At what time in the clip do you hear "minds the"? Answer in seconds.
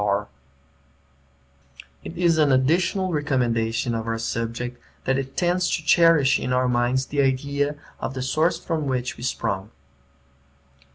6.67-7.21